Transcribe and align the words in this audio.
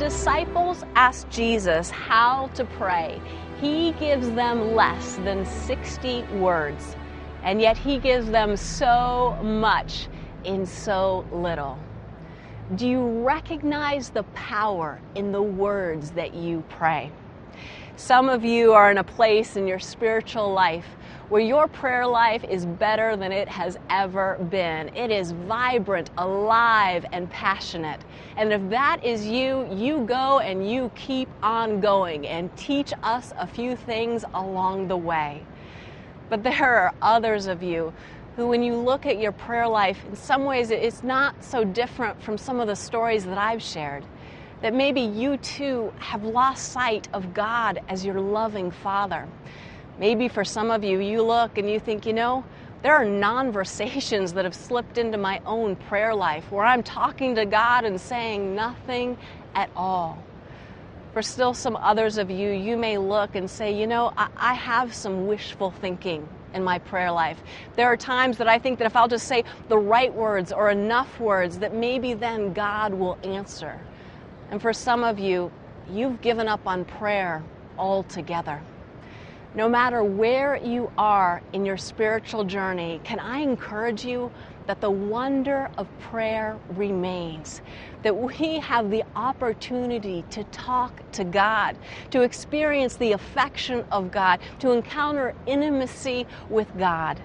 disciples 0.00 0.82
ask 0.94 1.28
Jesus 1.28 1.90
how 1.90 2.46
to 2.54 2.64
pray, 2.64 3.20
he 3.60 3.92
gives 3.92 4.30
them 4.30 4.74
less 4.74 5.16
than 5.16 5.44
60 5.44 6.22
words, 6.38 6.96
and 7.42 7.60
yet 7.60 7.76
he 7.76 7.98
gives 7.98 8.30
them 8.30 8.56
so 8.56 9.38
much 9.42 10.08
in 10.44 10.64
so 10.64 11.26
little. 11.30 11.78
Do 12.76 12.88
you 12.88 13.22
recognize 13.22 14.08
the 14.08 14.22
power 14.34 14.98
in 15.16 15.32
the 15.32 15.42
words 15.42 16.12
that 16.12 16.32
you 16.32 16.64
pray? 16.70 17.12
Some 17.96 18.30
of 18.30 18.42
you 18.42 18.72
are 18.72 18.90
in 18.90 18.96
a 18.96 19.04
place 19.04 19.56
in 19.56 19.66
your 19.66 19.78
spiritual 19.78 20.50
life 20.50 20.86
where 21.30 21.40
your 21.40 21.68
prayer 21.68 22.04
life 22.04 22.42
is 22.42 22.66
better 22.66 23.16
than 23.16 23.30
it 23.30 23.48
has 23.48 23.78
ever 23.88 24.36
been. 24.50 24.88
It 24.96 25.12
is 25.12 25.30
vibrant, 25.30 26.10
alive, 26.18 27.06
and 27.12 27.30
passionate. 27.30 28.00
And 28.36 28.52
if 28.52 28.68
that 28.70 29.04
is 29.04 29.24
you, 29.28 29.68
you 29.72 30.00
go 30.06 30.40
and 30.40 30.68
you 30.68 30.90
keep 30.96 31.28
on 31.40 31.80
going 31.80 32.26
and 32.26 32.54
teach 32.56 32.92
us 33.04 33.32
a 33.38 33.46
few 33.46 33.76
things 33.76 34.24
along 34.34 34.88
the 34.88 34.96
way. 34.96 35.46
But 36.28 36.42
there 36.42 36.74
are 36.74 36.92
others 37.00 37.46
of 37.46 37.62
you 37.62 37.92
who, 38.34 38.48
when 38.48 38.64
you 38.64 38.74
look 38.74 39.06
at 39.06 39.20
your 39.20 39.32
prayer 39.32 39.68
life, 39.68 40.04
in 40.08 40.16
some 40.16 40.44
ways 40.44 40.72
it's 40.72 41.04
not 41.04 41.44
so 41.44 41.62
different 41.62 42.20
from 42.24 42.38
some 42.38 42.58
of 42.58 42.66
the 42.66 42.74
stories 42.74 43.24
that 43.24 43.38
I've 43.38 43.62
shared. 43.62 44.04
That 44.62 44.74
maybe 44.74 45.00
you 45.00 45.36
too 45.36 45.92
have 46.00 46.24
lost 46.24 46.72
sight 46.72 47.08
of 47.12 47.32
God 47.32 47.80
as 47.88 48.04
your 48.04 48.20
loving 48.20 48.72
Father. 48.72 49.28
Maybe 50.00 50.28
for 50.28 50.44
some 50.44 50.70
of 50.70 50.82
you, 50.82 50.98
you 50.98 51.22
look 51.22 51.58
and 51.58 51.70
you 51.70 51.78
think, 51.78 52.06
you 52.06 52.14
know, 52.14 52.42
there 52.82 52.94
are 52.94 53.04
conversations 53.20 54.32
that 54.32 54.46
have 54.46 54.54
slipped 54.54 54.96
into 54.96 55.18
my 55.18 55.42
own 55.44 55.76
prayer 55.76 56.14
life 56.14 56.50
where 56.50 56.64
I'm 56.64 56.82
talking 56.82 57.34
to 57.34 57.44
God 57.44 57.84
and 57.84 58.00
saying 58.00 58.54
nothing 58.54 59.18
at 59.54 59.68
all. 59.76 60.24
For 61.12 61.20
still 61.20 61.52
some 61.52 61.76
others 61.76 62.16
of 62.16 62.30
you, 62.30 62.50
you 62.50 62.78
may 62.78 62.96
look 62.96 63.34
and 63.34 63.50
say, 63.50 63.78
you 63.78 63.86
know, 63.86 64.14
I, 64.16 64.28
I 64.38 64.54
have 64.54 64.94
some 64.94 65.26
wishful 65.26 65.70
thinking 65.70 66.26
in 66.54 66.64
my 66.64 66.78
prayer 66.78 67.12
life. 67.12 67.38
There 67.76 67.86
are 67.86 67.96
times 67.98 68.38
that 68.38 68.48
I 68.48 68.58
think 68.58 68.78
that 68.78 68.86
if 68.86 68.96
I'll 68.96 69.08
just 69.08 69.28
say 69.28 69.44
the 69.68 69.78
right 69.78 70.14
words 70.14 70.50
or 70.50 70.70
enough 70.70 71.20
words, 71.20 71.58
that 71.58 71.74
maybe 71.74 72.14
then 72.14 72.54
God 72.54 72.94
will 72.94 73.18
answer. 73.22 73.78
And 74.50 74.62
for 74.62 74.72
some 74.72 75.04
of 75.04 75.18
you, 75.18 75.52
you've 75.90 76.22
given 76.22 76.48
up 76.48 76.66
on 76.66 76.86
prayer 76.86 77.42
altogether. 77.76 78.62
No 79.52 79.68
matter 79.68 80.04
where 80.04 80.56
you 80.56 80.92
are 80.96 81.42
in 81.52 81.66
your 81.66 81.76
spiritual 81.76 82.44
journey, 82.44 83.00
can 83.02 83.18
I 83.18 83.40
encourage 83.40 84.04
you 84.04 84.30
that 84.68 84.80
the 84.80 84.92
wonder 84.92 85.68
of 85.76 85.88
prayer 85.98 86.56
remains? 86.68 87.60
That 88.04 88.16
we 88.16 88.60
have 88.60 88.90
the 88.92 89.02
opportunity 89.16 90.24
to 90.30 90.44
talk 90.44 91.02
to 91.12 91.24
God, 91.24 91.76
to 92.10 92.22
experience 92.22 92.94
the 92.94 93.10
affection 93.10 93.84
of 93.90 94.12
God, 94.12 94.38
to 94.60 94.70
encounter 94.70 95.34
intimacy 95.46 96.28
with 96.48 96.68
God. 96.78 97.20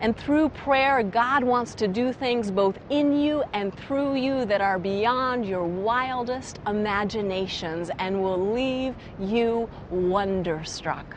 And 0.00 0.16
through 0.16 0.48
prayer, 0.50 1.02
God 1.02 1.44
wants 1.44 1.74
to 1.74 1.88
do 1.88 2.14
things 2.14 2.50
both 2.50 2.78
in 2.88 3.20
you 3.20 3.44
and 3.52 3.74
through 3.74 4.14
you 4.14 4.46
that 4.46 4.62
are 4.62 4.78
beyond 4.78 5.44
your 5.44 5.64
wildest 5.64 6.60
imaginations 6.66 7.90
and 7.98 8.22
will 8.22 8.52
leave 8.54 8.94
you 9.20 9.68
wonderstruck. 9.90 11.16